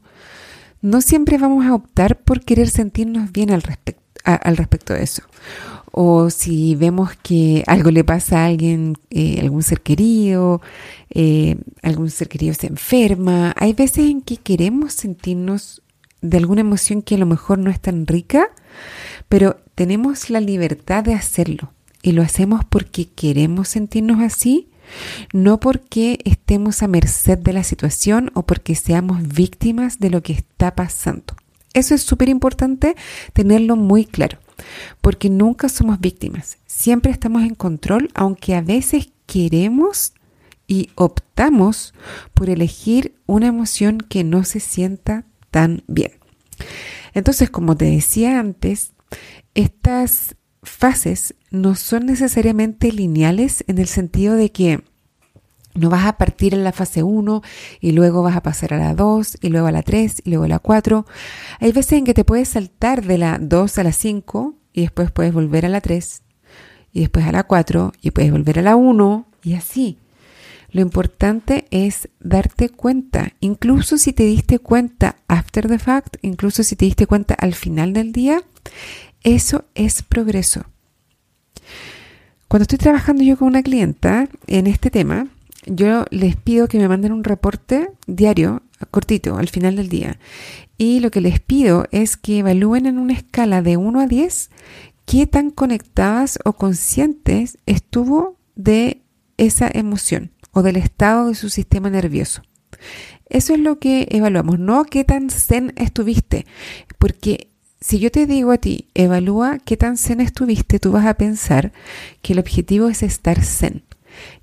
no 0.82 1.02
siempre 1.02 1.38
vamos 1.38 1.66
a 1.66 1.76
optar 1.76 2.20
por 2.20 2.42
querer 2.42 2.70
sentirnos 2.70 3.32
bien 3.32 3.52
al, 3.52 3.64
al 4.24 4.58
respecto 4.58 4.94
de 4.94 5.04
eso. 5.04 5.24
O 5.92 6.30
si 6.30 6.76
vemos 6.76 7.12
que 7.22 7.64
algo 7.68 7.92
le 7.92 8.04
pasa 8.04 8.40
a 8.40 8.46
alguien, 8.46 8.98
eh, 9.10 9.40
algún 9.42 9.62
ser 9.62 9.82
querido, 9.82 10.62
eh, 11.10 11.58
algún 11.84 12.10
ser 12.10 12.30
querido 12.30 12.54
se 12.54 12.68
enferma, 12.68 13.54
hay 13.58 13.74
veces 13.74 14.10
en 14.10 14.22
que 14.22 14.38
queremos 14.38 14.94
sentirnos 14.94 15.82
de 16.22 16.38
alguna 16.38 16.62
emoción 16.62 17.02
que 17.02 17.16
a 17.16 17.18
lo 17.18 17.26
mejor 17.26 17.58
no 17.58 17.70
es 17.70 17.80
tan 17.80 18.08
rica, 18.08 18.50
pero 19.28 19.58
tenemos 19.76 20.30
la 20.30 20.40
libertad 20.40 21.04
de 21.04 21.14
hacerlo 21.14 21.74
y 22.04 22.14
lo 22.14 22.22
hacemos 22.22 22.64
porque 22.66 23.08
queremos 23.10 23.70
sentirnos 23.70 24.22
así, 24.22 24.70
no 25.34 25.60
porque 25.60 26.20
estemos 26.26 26.84
a 26.84 26.88
merced 26.88 27.38
de 27.38 27.54
la 27.54 27.64
situación 27.64 28.32
o 28.34 28.44
porque 28.44 28.76
seamos 28.76 29.28
víctimas 29.28 30.00
de 30.00 30.10
lo 30.10 30.22
que 30.22 30.34
está 30.34 30.76
pasando. 30.76 31.36
Eso 31.74 31.96
es 31.96 32.02
súper 32.02 32.30
importante 32.30 32.96
tenerlo 33.34 33.78
muy 33.78 34.06
claro, 34.06 34.40
porque 35.02 35.30
nunca 35.30 35.70
somos 35.70 36.00
víctimas, 36.00 36.58
siempre 36.66 37.12
estamos 37.12 37.44
en 37.44 37.56
control, 37.56 38.10
aunque 38.14 38.56
a 38.56 38.62
veces 38.62 39.10
queremos 39.26 40.14
y 40.68 40.90
optamos 40.96 41.94
por 42.34 42.50
elegir 42.50 43.16
una 43.26 43.48
emoción 43.48 43.98
que 43.98 44.24
no 44.24 44.44
se 44.44 44.60
sienta 44.60 45.26
tan 45.50 45.84
bien. 45.88 46.14
Entonces, 47.14 47.50
como 47.50 47.76
te 47.76 47.86
decía 47.86 48.40
antes, 48.40 48.94
estas 49.54 50.36
fases 50.64 51.36
no 51.50 51.76
son 51.76 52.06
necesariamente 52.06 52.92
lineales 52.92 53.64
en 53.68 53.80
el 53.80 53.88
sentido 53.88 54.36
de 54.36 54.52
que 54.52 54.84
no 55.74 55.90
vas 55.90 56.06
a 56.06 56.18
partir 56.18 56.54
en 56.54 56.64
la 56.64 56.72
fase 56.72 57.04
1 57.04 57.42
y 57.80 57.92
luego 57.92 58.24
vas 58.24 58.36
a 58.36 58.44
pasar 58.44 58.74
a 58.74 58.78
la 58.78 58.94
2 58.94 59.38
y 59.42 59.50
luego 59.50 59.68
a 59.68 59.72
la 59.72 59.84
3 59.84 60.22
y 60.26 60.30
luego 60.30 60.46
a 60.46 60.50
la 60.50 60.60
4. 60.60 61.06
Hay 61.60 61.72
veces 61.72 61.94
en 61.94 62.06
que 62.06 62.14
te 62.14 62.26
puedes 62.26 62.50
saltar 62.50 63.04
de 63.06 63.18
la 63.18 63.38
2 63.40 63.78
a 63.78 63.84
la 63.84 63.92
5 63.92 64.56
y 64.74 64.82
después 64.82 65.12
puedes 65.12 65.34
volver 65.34 65.66
a 65.66 65.70
la 65.70 65.82
3 65.82 66.22
y 66.94 67.02
después 67.02 67.26
a 67.26 67.32
la 67.32 67.44
4 67.44 67.94
y 68.02 68.12
puedes 68.12 68.32
volver 68.32 68.60
a 68.60 68.62
la 68.62 68.76
1 68.76 69.26
y 69.44 69.54
así. 69.54 69.98
Lo 70.72 70.82
importante 70.82 71.66
es 71.70 72.08
darte 72.22 72.70
cuenta, 72.70 73.34
incluso 73.42 73.98
si 73.98 74.14
te 74.14 74.24
diste 74.24 74.60
cuenta 74.60 75.18
after 75.28 75.68
the 75.68 75.80
fact, 75.80 76.16
incluso 76.22 76.64
si 76.64 76.78
te 76.78 76.86
diste 76.86 77.08
cuenta 77.08 77.34
al 77.34 77.54
final 77.56 77.92
del 77.92 78.14
día, 78.14 78.42
eso 79.22 79.66
es 79.76 80.02
progreso. 80.02 80.64
Cuando 82.48 82.64
estoy 82.64 82.78
trabajando 82.78 83.24
yo 83.24 83.38
con 83.38 83.50
una 83.50 83.64
clienta 83.64 84.28
en 84.48 84.68
este 84.68 84.90
tema, 84.90 85.28
yo 85.72 86.06
les 86.12 86.36
pido 86.36 86.68
que 86.68 86.78
me 86.78 86.88
manden 86.88 87.14
un 87.14 87.24
reporte 87.24 87.90
diario, 88.08 88.62
cortito, 88.92 89.38
al 89.38 89.50
final 89.50 89.76
del 89.76 89.90
día. 89.90 90.20
Y 90.78 91.00
lo 91.00 91.12
que 91.12 91.22
les 91.22 91.40
pido 91.40 91.88
es 91.92 92.18
que 92.18 92.40
evalúen 92.40 92.86
en 92.86 92.98
una 92.98 93.14
escala 93.14 93.62
de 93.62 93.78
1 93.78 94.00
a 94.00 94.08
10 94.08 94.50
qué 95.06 95.28
tan 95.28 95.50
conectadas 95.52 96.40
o 96.46 96.54
conscientes 96.54 97.58
estuvo 97.66 98.38
de 98.56 99.02
esa 99.38 99.70
emoción 99.74 100.32
o 100.52 100.62
del 100.62 100.76
estado 100.76 101.28
de 101.28 101.36
su 101.36 101.50
sistema 101.50 101.90
nervioso. 101.90 102.42
Eso 103.30 103.54
es 103.54 103.60
lo 103.60 103.80
que 103.80 104.08
evaluamos, 104.12 104.60
no 104.60 104.84
qué 104.84 105.04
tan 105.04 105.30
zen 105.30 105.74
estuviste, 105.78 106.46
porque 106.98 107.50
si 107.80 108.00
yo 108.00 108.12
te 108.12 108.28
digo 108.28 108.52
a 108.52 108.58
ti, 108.58 108.90
evalúa 108.94 109.58
qué 109.60 109.78
tan 109.78 109.98
zen 109.98 110.20
estuviste, 110.22 110.80
tú 110.80 110.92
vas 110.92 111.06
a 111.06 111.16
pensar 111.16 111.72
que 112.22 112.34
el 112.34 112.40
objetivo 112.40 112.90
es 112.90 113.04
estar 113.04 113.42
zen. 113.44 113.84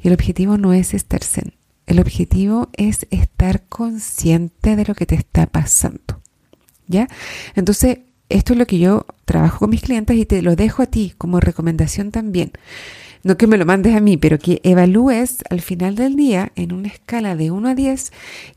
Y 0.02 0.08
el 0.08 0.14
objetivo 0.14 0.58
no 0.58 0.73
es 0.73 0.94
estar 0.94 1.23
zen. 1.23 1.54
El 1.87 2.00
objetivo 2.00 2.68
es 2.76 3.06
estar 3.11 3.62
consciente 3.68 4.76
de 4.76 4.85
lo 4.85 4.94
que 4.94 5.06
te 5.06 5.14
está 5.14 5.47
pasando. 5.47 6.20
¿Ya? 6.87 7.08
Entonces, 7.54 7.99
esto 8.28 8.52
es 8.52 8.58
lo 8.58 8.66
que 8.66 8.78
yo 8.78 9.06
trabajo 9.25 9.61
con 9.61 9.70
mis 9.70 9.82
clientes 9.82 10.16
y 10.16 10.26
te 10.26 10.42
lo 10.42 10.56
dejo 10.56 10.82
a 10.82 10.87
ti 10.87 11.14
como 11.16 11.40
recomendación 11.40 12.11
también. 12.11 12.52
No 13.25 13.37
que 13.37 13.47
me 13.47 13.56
lo 13.56 13.66
mandes 13.66 13.97
a 13.97 14.00
mí, 14.00 14.16
pero 14.16 14.38
que 14.38 14.61
evalúes 14.62 15.38
al 15.50 15.61
final 15.61 15.97
del 15.97 16.14
día, 16.14 16.52
en 16.56 16.73
una 16.73 16.88
escala 16.88 17.37
de 17.37 17.50
1 17.50 17.68
a 17.68 17.75
10, 17.75 18.12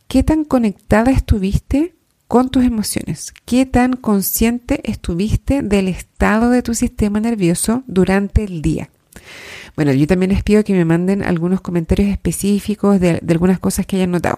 qué 0.08 0.24
tan 0.24 0.44
conectada 0.46 1.12
estuviste 1.12 1.96
con 2.28 2.50
tus 2.50 2.64
emociones. 2.64 3.34
¿Qué 3.46 3.66
tan 3.66 3.94
consciente 3.94 4.80
estuviste 4.90 5.62
del 5.64 5.88
estado 5.88 6.50
de 6.50 6.62
tu 6.62 6.74
sistema 6.74 7.20
nervioso 7.20 7.84
durante 7.88 8.44
el 8.44 8.62
día? 8.62 8.90
Bueno, 9.76 9.94
yo 9.94 10.08
también 10.08 10.32
les 10.32 10.44
pido 10.44 10.64
que 10.64 10.74
me 10.74 10.86
manden 10.86 11.24
algunos 11.24 11.62
comentarios 11.62 12.10
específicos 12.10 13.00
de, 13.00 13.20
de 13.22 13.34
algunas 13.34 13.60
cosas 13.60 13.86
que 13.86 13.98
hayan 13.98 14.12
notado. 14.12 14.38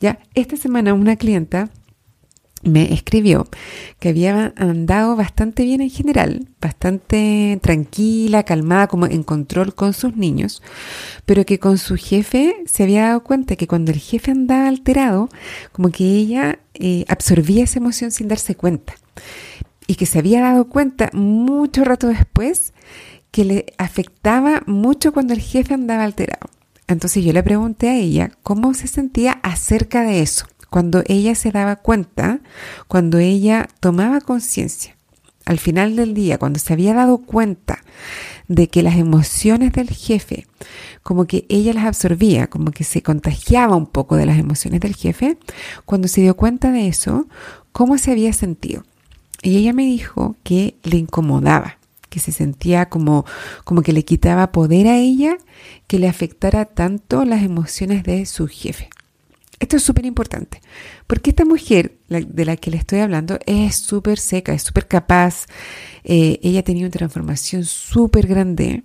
Ya, 0.00 0.18
esta 0.34 0.56
semana 0.56 0.94
una 0.94 1.16
clienta 1.16 1.70
me 2.62 2.92
escribió 2.92 3.46
que 4.00 4.08
había 4.08 4.52
andado 4.56 5.16
bastante 5.16 5.64
bien 5.64 5.80
en 5.80 5.90
general, 5.90 6.48
bastante 6.60 7.58
tranquila, 7.62 8.42
calmada, 8.42 8.88
como 8.88 9.06
en 9.06 9.22
control 9.22 9.74
con 9.74 9.92
sus 9.92 10.16
niños, 10.16 10.62
pero 11.24 11.44
que 11.44 11.58
con 11.58 11.78
su 11.78 11.96
jefe 11.96 12.56
se 12.66 12.82
había 12.82 13.08
dado 13.08 13.22
cuenta 13.22 13.56
que 13.56 13.66
cuando 13.66 13.92
el 13.92 13.98
jefe 13.98 14.30
andaba 14.30 14.68
alterado, 14.68 15.28
como 15.72 15.90
que 15.90 16.04
ella 16.04 16.58
eh, 16.74 17.04
absorbía 17.08 17.64
esa 17.64 17.78
emoción 17.78 18.10
sin 18.10 18.28
darse 18.28 18.54
cuenta. 18.54 18.94
Y 19.86 19.94
que 19.94 20.06
se 20.06 20.18
había 20.18 20.40
dado 20.40 20.68
cuenta 20.68 21.10
mucho 21.12 21.84
rato 21.84 22.08
después 22.08 22.72
que 23.30 23.44
le 23.44 23.66
afectaba 23.78 24.62
mucho 24.66 25.12
cuando 25.12 25.34
el 25.34 25.40
jefe 25.40 25.74
andaba 25.74 26.04
alterado. 26.04 26.48
Entonces 26.88 27.24
yo 27.24 27.32
le 27.32 27.42
pregunté 27.42 27.88
a 27.88 27.96
ella 27.96 28.30
cómo 28.42 28.74
se 28.74 28.86
sentía 28.86 29.32
acerca 29.42 30.02
de 30.02 30.22
eso 30.22 30.46
cuando 30.70 31.02
ella 31.06 31.34
se 31.34 31.52
daba 31.52 31.76
cuenta, 31.76 32.40
cuando 32.88 33.18
ella 33.18 33.68
tomaba 33.80 34.20
conciencia, 34.20 34.96
al 35.44 35.58
final 35.58 35.96
del 35.96 36.12
día, 36.12 36.38
cuando 36.38 36.58
se 36.58 36.72
había 36.72 36.92
dado 36.92 37.18
cuenta 37.18 37.82
de 38.48 38.68
que 38.68 38.82
las 38.82 38.96
emociones 38.96 39.72
del 39.72 39.88
jefe, 39.88 40.46
como 41.02 41.26
que 41.26 41.46
ella 41.48 41.72
las 41.72 41.86
absorbía, 41.86 42.48
como 42.48 42.72
que 42.72 42.84
se 42.84 43.02
contagiaba 43.02 43.76
un 43.76 43.86
poco 43.86 44.16
de 44.16 44.26
las 44.26 44.38
emociones 44.38 44.80
del 44.80 44.94
jefe, 44.94 45.38
cuando 45.84 46.08
se 46.08 46.20
dio 46.20 46.36
cuenta 46.36 46.70
de 46.72 46.88
eso, 46.88 47.26
¿cómo 47.72 47.96
se 47.96 48.10
había 48.10 48.32
sentido? 48.32 48.84
Y 49.42 49.56
ella 49.56 49.72
me 49.72 49.86
dijo 49.86 50.36
que 50.42 50.76
le 50.82 50.96
incomodaba, 50.96 51.78
que 52.16 52.20
se 52.20 52.32
sentía 52.32 52.88
como, 52.88 53.26
como 53.64 53.82
que 53.82 53.92
le 53.92 54.06
quitaba 54.06 54.50
poder 54.50 54.86
a 54.86 54.96
ella 54.96 55.36
que 55.86 55.98
le 55.98 56.08
afectara 56.08 56.64
tanto 56.64 57.26
las 57.26 57.42
emociones 57.42 58.04
de 58.04 58.24
su 58.24 58.48
jefe. 58.48 58.88
Esto 59.60 59.76
es 59.76 59.82
súper 59.82 60.06
importante, 60.06 60.62
porque 61.06 61.28
esta 61.28 61.44
mujer 61.44 61.98
de 62.08 62.44
la 62.46 62.56
que 62.56 62.70
le 62.70 62.78
estoy 62.78 63.00
hablando 63.00 63.38
es 63.44 63.76
súper 63.76 64.18
seca, 64.18 64.54
es 64.54 64.62
súper 64.62 64.88
capaz, 64.88 65.44
eh, 66.04 66.40
ella 66.42 66.62
tenía 66.62 66.86
una 66.86 66.90
transformación 66.90 67.64
súper 67.64 68.26
grande 68.26 68.82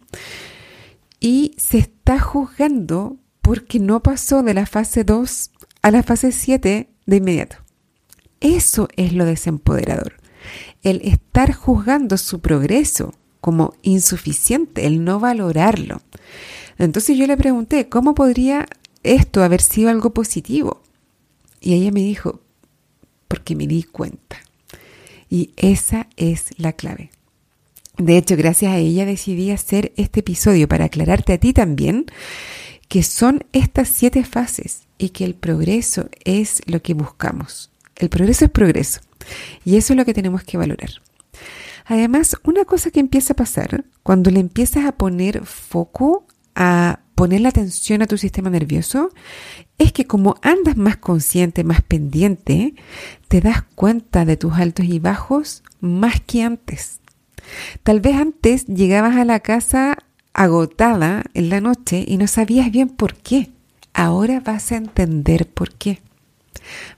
y 1.21 1.53
se 1.55 1.77
está 1.77 2.19
juzgando 2.19 3.15
porque 3.41 3.79
no 3.79 4.03
pasó 4.03 4.43
de 4.43 4.55
la 4.55 4.65
fase 4.65 5.05
2 5.05 5.51
a 5.83 5.91
la 5.91 6.03
fase 6.03 6.33
7 6.33 6.89
de 7.05 7.15
inmediato. 7.15 7.55
Eso 8.41 8.89
es 8.97 9.13
lo 9.13 9.23
desempoderador. 9.23 10.17
El 10.83 11.00
estar 11.03 11.53
juzgando 11.53 12.17
su 12.17 12.41
progreso 12.41 13.13
como 13.41 13.74
insuficiente, 13.81 14.86
el 14.86 15.03
no 15.03 15.19
valorarlo. 15.19 16.01
Entonces 16.77 17.17
yo 17.17 17.27
le 17.27 17.38
pregunté, 17.38 17.89
¿cómo 17.89 18.15
podría 18.15 18.67
esto 19.03 19.43
haber 19.43 19.62
sido 19.62 19.89
algo 19.89 20.13
positivo? 20.13 20.81
Y 21.60 21.74
ella 21.74 21.91
me 21.91 22.01
dijo, 22.01 22.39
porque 23.27 23.55
me 23.55 23.67
di 23.67 23.83
cuenta. 23.83 24.38
Y 25.29 25.51
esa 25.57 26.07
es 26.17 26.50
la 26.57 26.74
clave. 26.74 27.12
De 27.98 28.17
hecho, 28.17 28.36
gracias 28.36 28.71
a 28.71 28.77
ella 28.77 29.05
decidí 29.05 29.51
hacer 29.51 29.91
este 29.95 30.21
episodio 30.21 30.67
para 30.67 30.86
aclararte 30.86 31.33
a 31.33 31.38
ti 31.38 31.53
también 31.53 32.05
que 32.88 33.03
son 33.03 33.45
estas 33.53 33.88
siete 33.88 34.25
fases 34.25 34.81
y 34.98 35.10
que 35.10 35.24
el 35.24 35.33
progreso 35.33 36.10
es 36.25 36.62
lo 36.65 36.81
que 36.81 36.93
buscamos. 36.93 37.71
El 37.95 38.10
progreso 38.10 38.45
es 38.45 38.51
progreso 38.51 39.00
y 39.63 39.77
eso 39.77 39.93
es 39.93 39.98
lo 39.98 40.03
que 40.03 40.13
tenemos 40.13 40.43
que 40.43 40.57
valorar. 40.57 40.89
Además, 41.85 42.38
una 42.43 42.65
cosa 42.65 42.91
que 42.91 43.00
empieza 43.00 43.33
a 43.33 43.35
pasar 43.35 43.85
cuando 44.03 44.31
le 44.31 44.39
empiezas 44.39 44.85
a 44.85 44.93
poner 44.93 45.45
foco, 45.45 46.25
a 46.55 47.00
poner 47.15 47.41
la 47.41 47.50
atención 47.50 48.01
a 48.01 48.07
tu 48.07 48.17
sistema 48.17 48.50
nervioso, 48.50 49.11
es 49.77 49.91
que 49.91 50.05
como 50.05 50.35
andas 50.41 50.77
más 50.77 50.97
consciente, 50.97 51.63
más 51.63 51.81
pendiente, 51.81 52.75
te 53.27 53.41
das 53.41 53.63
cuenta 53.75 54.25
de 54.25 54.38
tus 54.38 54.53
altos 54.53 54.85
y 54.85 55.00
bajos 55.00 55.63
más 55.79 56.19
que 56.21 56.43
antes. 56.43 57.00
Tal 57.83 58.00
vez 58.00 58.15
antes 58.15 58.65
llegabas 58.65 59.17
a 59.17 59.25
la 59.25 59.39
casa 59.39 59.97
agotada 60.33 61.23
en 61.33 61.50
la 61.50 61.61
noche 61.61 62.05
y 62.07 62.17
no 62.17 62.27
sabías 62.27 62.71
bien 62.71 62.89
por 62.89 63.15
qué. 63.15 63.51
Ahora 63.93 64.39
vas 64.39 64.71
a 64.71 64.77
entender 64.77 65.47
por 65.47 65.73
qué. 65.73 66.01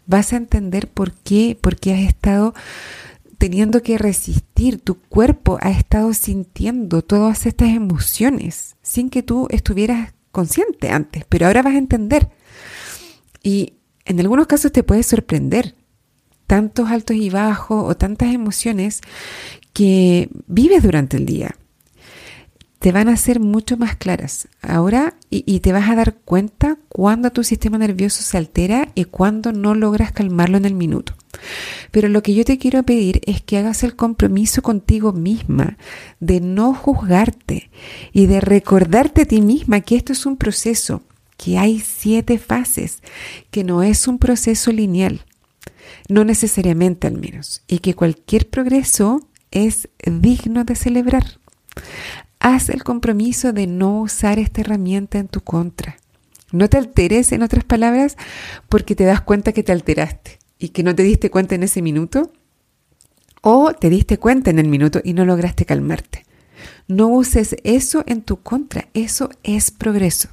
Vas 0.06 0.34
a 0.34 0.38
entender 0.38 0.88
por 0.88 1.14
qué, 1.14 1.58
porque 1.60 1.94
has 1.94 2.02
estado 2.02 2.54
teniendo 3.44 3.84
que 3.84 3.98
resistir, 3.98 4.80
tu 4.80 4.96
cuerpo 4.96 5.58
ha 5.60 5.70
estado 5.70 6.14
sintiendo 6.14 7.02
todas 7.02 7.46
estas 7.46 7.72
emociones 7.76 8.78
sin 8.82 9.10
que 9.10 9.22
tú 9.22 9.48
estuvieras 9.50 10.14
consciente 10.32 10.92
antes, 10.92 11.26
pero 11.28 11.48
ahora 11.48 11.62
vas 11.62 11.74
a 11.74 11.78
entender. 11.78 12.30
Y 13.44 13.74
en 14.06 14.22
algunos 14.22 14.48
casos 14.48 14.72
te 14.72 14.82
puede 14.82 15.04
sorprender 15.04 15.76
tantos 16.48 16.90
altos 16.90 17.18
y 17.18 17.30
bajos 17.30 17.84
o 17.86 17.98
tantas 17.98 18.34
emociones 18.34 19.02
que 19.74 20.30
vives 20.48 20.82
durante 20.82 21.18
el 21.18 21.26
día 21.26 21.54
te 22.84 22.92
van 22.92 23.08
a 23.08 23.16
ser 23.16 23.40
mucho 23.40 23.78
más 23.78 23.96
claras 23.96 24.50
ahora 24.62 25.14
y, 25.30 25.62
te 25.62 25.72
vas 25.72 25.90
a 25.90 25.96
dar 25.96 26.16
cuenta 26.16 26.78
cuando 26.90 27.32
tu 27.32 27.46
sistema 27.46 27.78
nervioso 27.78 28.22
se 28.24 28.38
altera 28.38 28.90
y 28.94 29.06
cuando 29.06 29.54
no 29.54 29.74
logras 29.74 30.12
calmarlo 30.12 30.58
en 30.58 30.66
el 30.66 30.74
minuto. 30.74 31.14
Pero 31.92 32.10
lo 32.10 32.22
que 32.22 32.34
yo 32.34 32.44
te 32.44 32.58
quiero 32.58 32.84
pedir 32.84 33.22
es 33.26 33.42
que 33.42 33.58
hagas 33.58 33.84
el 33.84 33.96
compromiso 33.96 34.62
contigo 34.62 35.14
misma 35.14 35.78
de 36.20 36.42
no 36.42 36.74
juzgarte 36.74 37.70
y 38.12 38.26
de 38.26 38.42
recordarte 38.42 39.22
a 39.22 39.26
ti 39.28 39.40
misma 39.40 39.80
que 39.80 39.96
esto 39.96 40.12
es 40.12 40.26
un 40.26 40.36
proceso, 40.36 41.04
que 41.38 41.58
hay 41.58 41.80
siete 41.80 42.38
fases, 42.38 43.02
que 43.50 43.64
no 43.64 43.82
es 43.82 44.10
un 44.10 44.20
proceso 44.20 44.74
lineal, 44.74 45.22
no 46.10 46.26
necesariamente 46.26 47.08
al 47.08 47.18
menos, 47.18 47.64
y 47.66 47.80
que 47.80 47.94
cualquier 47.94 48.50
progreso 48.50 49.26
es 49.52 49.88
digno 50.06 50.66
de 50.66 50.76
celebrar 50.76 51.24
haz 52.44 52.70
el 52.70 52.84
compromiso 52.84 53.54
de 53.54 53.66
no 53.66 54.02
usar 54.02 54.38
esta 54.38 54.62
herramienta 54.62 55.18
en 55.18 55.30
tu 55.30 55.42
contra. 55.42 55.98
No 56.52 56.70
te 56.70 56.78
alteres, 56.78 57.32
en 57.32 57.42
otras 57.42 57.64
palabras, 57.64 58.16
porque 58.70 58.96
te 58.96 59.06
das 59.06 59.22
cuenta 59.22 59.54
que 59.54 59.64
te 59.64 59.72
alteraste 59.72 60.38
y 60.60 60.70
que 60.70 60.84
no 60.84 60.94
te 60.94 61.02
diste 61.02 61.32
cuenta 61.32 61.56
en 61.56 61.64
ese 61.64 61.82
minuto. 61.82 62.32
O 63.42 63.74
te 63.74 63.90
diste 63.90 64.20
cuenta 64.20 64.52
en 64.52 64.60
el 64.60 64.68
minuto 64.68 65.02
y 65.04 65.14
no 65.14 65.26
lograste 65.26 65.66
calmarte. 65.66 66.26
No 66.88 67.08
uses 67.08 67.56
eso 67.64 68.04
en 68.06 68.22
tu 68.22 68.42
contra. 68.42 68.88
Eso 68.94 69.30
es 69.44 69.72
progreso. 69.72 70.30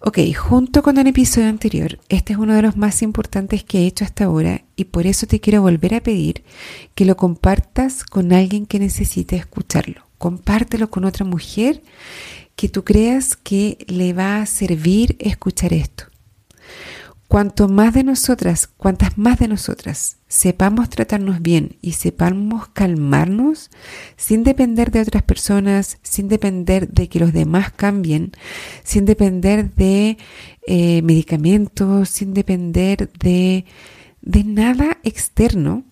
Ok, 0.00 0.18
junto 0.36 0.82
con 0.82 0.96
el 0.98 1.08
episodio 1.08 1.48
anterior, 1.48 1.98
este 2.08 2.32
es 2.32 2.38
uno 2.38 2.54
de 2.54 2.62
los 2.62 2.76
más 2.76 3.02
importantes 3.02 3.64
que 3.64 3.80
he 3.80 3.86
hecho 3.86 4.04
hasta 4.04 4.24
ahora 4.24 4.62
y 4.76 4.84
por 4.84 5.06
eso 5.06 5.26
te 5.26 5.40
quiero 5.40 5.62
volver 5.62 5.94
a 5.94 6.02
pedir 6.02 6.44
que 6.94 7.04
lo 7.04 7.16
compartas 7.16 8.04
con 8.04 8.32
alguien 8.32 8.64
que 8.64 8.78
necesite 8.78 9.36
escucharlo 9.36 10.07
compártelo 10.18 10.90
con 10.90 11.04
otra 11.04 11.24
mujer 11.24 11.82
que 12.56 12.68
tú 12.68 12.84
creas 12.84 13.36
que 13.36 13.78
le 13.86 14.12
va 14.12 14.42
a 14.42 14.46
servir 14.46 15.16
escuchar 15.20 15.72
esto. 15.72 16.04
Cuanto 17.28 17.68
más 17.68 17.92
de 17.92 18.04
nosotras, 18.04 18.66
cuantas 18.66 19.18
más 19.18 19.38
de 19.38 19.48
nosotras 19.48 20.16
sepamos 20.28 20.88
tratarnos 20.88 21.42
bien 21.42 21.76
y 21.82 21.92
sepamos 21.92 22.68
calmarnos 22.68 23.70
sin 24.16 24.44
depender 24.44 24.90
de 24.90 25.02
otras 25.02 25.22
personas, 25.22 25.98
sin 26.02 26.28
depender 26.28 26.88
de 26.88 27.10
que 27.10 27.20
los 27.20 27.34
demás 27.34 27.70
cambien, 27.70 28.32
sin 28.82 29.04
depender 29.04 29.74
de 29.74 30.16
eh, 30.66 31.02
medicamentos, 31.02 32.08
sin 32.08 32.32
depender 32.32 33.10
de, 33.12 33.66
de 34.22 34.44
nada 34.44 34.96
externo, 35.04 35.84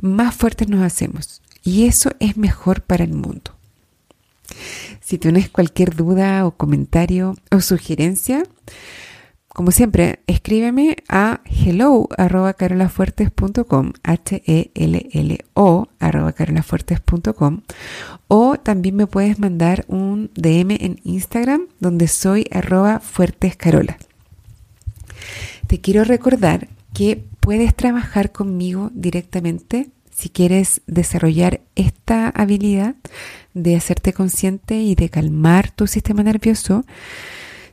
más 0.00 0.34
fuertes 0.34 0.70
nos 0.70 0.82
hacemos. 0.82 1.42
Y 1.62 1.84
eso 1.84 2.12
es 2.18 2.38
mejor 2.38 2.80
para 2.80 3.04
el 3.04 3.12
mundo. 3.12 3.57
Si 5.00 5.18
tienes 5.18 5.48
cualquier 5.48 5.94
duda 5.94 6.46
o 6.46 6.52
comentario 6.52 7.34
o 7.50 7.60
sugerencia, 7.60 8.42
como 9.58 9.72
siempre, 9.72 10.20
escríbeme 10.28 10.98
a 11.08 11.40
hello 11.44 12.08
arroba 12.16 12.52
carolafuertes.com, 12.52 13.92
H-E-L-L-O 14.04 15.88
carolafuertes.com 15.98 17.62
o 18.28 18.56
también 18.56 18.94
me 18.94 19.08
puedes 19.08 19.40
mandar 19.40 19.84
un 19.88 20.30
DM 20.36 20.76
en 20.78 21.00
Instagram 21.02 21.62
donde 21.80 22.06
soy 22.06 22.46
arroba 22.52 23.00
fuertescarola. 23.00 23.98
Te 25.66 25.80
quiero 25.80 26.04
recordar 26.04 26.68
que 26.94 27.24
puedes 27.40 27.74
trabajar 27.74 28.30
conmigo 28.30 28.90
directamente 28.94 29.90
si 30.18 30.30
quieres 30.30 30.80
desarrollar 30.88 31.60
esta 31.76 32.28
habilidad 32.30 32.96
de 33.54 33.76
hacerte 33.76 34.12
consciente 34.12 34.80
y 34.80 34.96
de 34.96 35.10
calmar 35.10 35.70
tu 35.70 35.86
sistema 35.86 36.24
nervioso, 36.24 36.84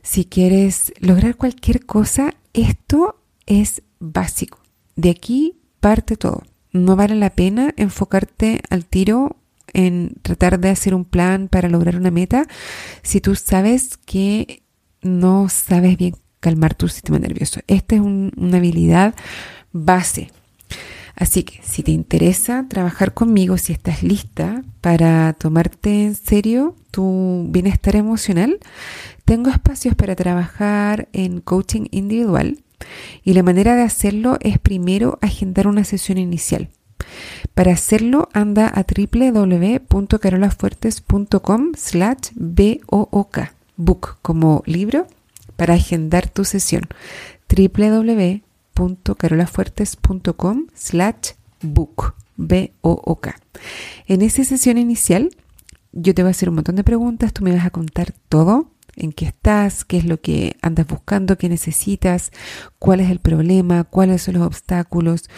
si 0.02 0.26
quieres 0.26 0.92
lograr 1.00 1.34
cualquier 1.34 1.84
cosa, 1.84 2.34
esto 2.52 3.20
es 3.46 3.82
básico. 3.98 4.60
De 4.94 5.10
aquí 5.10 5.56
parte 5.80 6.16
todo. 6.16 6.44
No 6.70 6.94
vale 6.94 7.16
la 7.16 7.30
pena 7.30 7.74
enfocarte 7.76 8.60
al 8.70 8.84
tiro 8.84 9.34
en 9.72 10.14
tratar 10.22 10.60
de 10.60 10.68
hacer 10.68 10.94
un 10.94 11.04
plan 11.04 11.48
para 11.48 11.68
lograr 11.68 11.96
una 11.96 12.12
meta 12.12 12.46
si 13.02 13.20
tú 13.20 13.34
sabes 13.34 13.96
que 13.96 14.62
no 15.02 15.48
sabes 15.48 15.96
bien 15.96 16.14
calmar 16.38 16.76
tu 16.76 16.86
sistema 16.86 17.18
nervioso. 17.18 17.58
Esta 17.66 17.96
es 17.96 18.02
una 18.02 18.58
habilidad 18.58 19.16
base 19.72 20.30
Así 21.16 21.42
que 21.44 21.60
si 21.62 21.82
te 21.82 21.92
interesa 21.92 22.66
trabajar 22.68 23.14
conmigo, 23.14 23.56
si 23.56 23.72
estás 23.72 24.02
lista 24.02 24.62
para 24.82 25.32
tomarte 25.32 26.04
en 26.04 26.14
serio 26.14 26.76
tu 26.90 27.46
bienestar 27.48 27.96
emocional, 27.96 28.58
tengo 29.24 29.48
espacios 29.48 29.94
para 29.94 30.14
trabajar 30.14 31.08
en 31.14 31.40
coaching 31.40 31.86
individual 31.90 32.58
y 33.24 33.32
la 33.32 33.42
manera 33.42 33.76
de 33.76 33.82
hacerlo 33.82 34.36
es 34.40 34.58
primero 34.58 35.18
agendar 35.22 35.68
una 35.68 35.84
sesión 35.84 36.18
inicial. 36.18 36.68
Para 37.54 37.72
hacerlo, 37.72 38.28
anda 38.34 38.68
a 38.68 38.84
www.carolafuertes.com 38.84 41.72
slash 41.76 42.32
book, 43.76 44.18
como 44.20 44.62
libro, 44.66 45.06
para 45.56 45.72
agendar 45.74 46.28
tu 46.28 46.44
sesión. 46.44 46.82
www 47.48 48.45
www.carolafuertes.com 48.76 50.66
slash 50.74 51.32
book. 51.62 52.14
En 54.06 54.22
esa 54.22 54.44
sesión 54.44 54.76
inicial, 54.76 55.30
yo 55.92 56.14
te 56.14 56.22
voy 56.22 56.28
a 56.28 56.32
hacer 56.32 56.50
un 56.50 56.56
montón 56.56 56.76
de 56.76 56.84
preguntas, 56.84 57.32
tú 57.32 57.42
me 57.42 57.54
vas 57.54 57.64
a 57.64 57.70
contar 57.70 58.12
todo, 58.28 58.70
en 58.94 59.12
qué 59.12 59.26
estás, 59.26 59.84
qué 59.84 59.98
es 59.98 60.04
lo 60.04 60.20
que 60.20 60.56
andas 60.62 60.86
buscando, 60.86 61.38
qué 61.38 61.48
necesitas, 61.48 62.32
cuál 62.78 63.00
es 63.00 63.10
el 63.10 63.20
problema, 63.20 63.84
cuáles 63.84 64.22
son 64.22 64.34
los 64.34 64.46
obstáculos. 64.46 65.28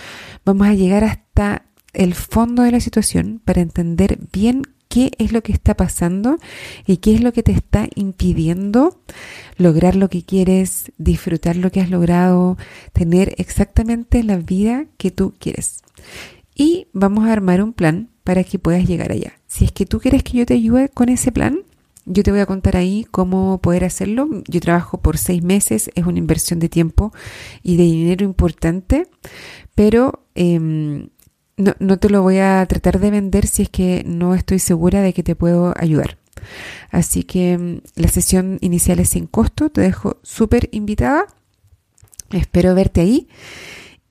Vamos 0.45 0.67
a 0.67 0.75
llegar 0.75 1.05
hasta 1.05 1.67
el 1.93 2.15
fondo 2.15 2.63
de 2.63 2.73
la 2.73 2.81
situación 2.81 3.41
para 3.45 3.61
entender 3.61 4.19
bien 4.33 4.63
qué 4.89 5.13
es 5.19 5.33
lo 5.33 5.43
que 5.43 5.53
está 5.53 5.77
pasando 5.77 6.39
y 6.87 6.99
qué 6.99 7.15
es 7.15 7.21
lo 7.21 7.33
que 7.33 7.43
te 7.43 7.53
está 7.53 7.89
impidiendo 7.95 9.01
lograr 9.57 9.97
lo 9.97 10.09
que 10.09 10.23
quieres, 10.23 10.93
disfrutar 10.99 11.57
lo 11.57 11.71
que 11.71 11.81
has 11.81 11.91
logrado, 11.91 12.57
tener 12.93 13.35
exactamente 13.39 14.23
la 14.23 14.37
vida 14.37 14.87
que 14.97 15.11
tú 15.11 15.35
quieres. 15.39 15.83
Y 16.55 16.89
vamos 16.93 17.27
a 17.27 17.33
armar 17.33 17.63
un 17.63 17.73
plan 17.73 18.09
para 18.25 18.45
que 18.45 18.59
puedas 18.59 18.87
llegar 18.87 19.13
allá. 19.13 19.35
Si 19.47 19.65
es 19.65 19.73
que 19.73 19.87
tú 19.87 20.01
quieres 20.01 20.23
que 20.23 20.39
yo 20.39 20.47
te 20.47 20.55
ayude 20.55 20.89
con 20.89 21.09
ese 21.09 21.33
plan, 21.33 21.61
yo 22.05 22.23
te 22.23 22.31
voy 22.31 22.41
a 22.41 22.47
contar 22.47 22.77
ahí 22.77 23.07
cómo 23.11 23.59
poder 23.59 23.85
hacerlo. 23.85 24.29
Yo 24.49 24.61
trabajo 24.61 24.99
por 24.99 25.19
seis 25.19 25.43
meses, 25.43 25.91
es 25.95 26.07
una 26.07 26.19
inversión 26.19 26.59
de 26.59 26.69
tiempo 26.69 27.13
y 27.63 27.77
de 27.77 27.85
dinero 27.85 28.25
importante, 28.25 29.07
pero 29.75 30.25
em, 30.35 31.09
no, 31.59 31.75
no 31.79 31.99
te 31.99 32.09
lo 32.09 32.23
voy 32.23 32.39
a 32.39 32.65
tratar 32.67 33.01
de 33.01 33.11
vender 33.11 33.47
si 33.47 33.63
es 33.63 33.69
que 33.69 34.03
no 34.07 34.35
estoy 34.35 34.59
segura 34.59 35.03
de 35.03 35.13
que 35.13 35.23
te 35.23 35.37
puedo 35.37 35.75
ayudar. 35.77 36.17
Así 36.91 37.25
que 37.25 37.53
em, 37.53 37.81
la 37.95 38.09
sesión 38.09 38.59
inicial 38.61 39.01
es 39.01 39.11
sin 39.11 39.27
costo, 39.27 39.71
te 39.71 39.83
dejo 39.83 40.19
súper 40.23 40.69
invitada. 40.73 41.27
Espero 42.31 42.75
verte 42.75 43.01
ahí. 43.01 43.29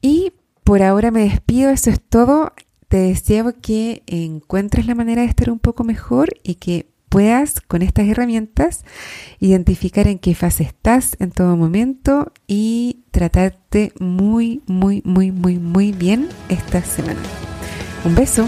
Y 0.01 0.33
por 0.63 0.83
ahora 0.83 1.11
me 1.11 1.21
despido, 1.21 1.69
eso 1.71 1.89
es 1.89 2.01
todo. 2.01 2.53
Te 2.87 2.97
deseo 2.97 3.53
que 3.61 4.03
encuentres 4.05 4.85
la 4.85 4.95
manera 4.95 5.21
de 5.21 5.27
estar 5.27 5.49
un 5.49 5.59
poco 5.59 5.83
mejor 5.83 6.29
y 6.43 6.55
que 6.55 6.89
puedas 7.09 7.61
con 7.61 7.81
estas 7.81 8.07
herramientas 8.07 8.83
identificar 9.39 10.07
en 10.07 10.19
qué 10.19 10.35
fase 10.35 10.63
estás 10.63 11.15
en 11.19 11.31
todo 11.31 11.55
momento 11.55 12.31
y 12.47 13.03
tratarte 13.17 13.93
muy, 13.99 14.61
muy, 14.67 15.01
muy, 15.03 15.31
muy, 15.31 15.57
muy 15.57 15.91
bien 15.91 16.29
esta 16.49 16.83
semana. 16.83 17.19
Un 18.05 18.13
beso. 18.13 18.47